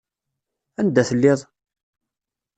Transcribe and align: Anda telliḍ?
Anda 0.79 1.01
telliḍ? 1.09 1.39